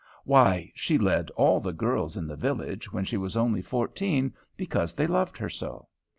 Why! 0.23 0.71
she 0.73 0.97
led 0.97 1.29
all 1.35 1.59
the 1.59 1.73
girls 1.73 2.17
in 2.17 2.25
the 2.25 2.35
village, 2.35 2.91
when 2.91 3.05
she 3.05 3.17
was 3.17 3.37
only 3.37 3.61
fourteen, 3.61 4.33
because 4.57 4.95
they 4.95 5.05
loved 5.05 5.37
her 5.37 5.47
so. 5.47 5.89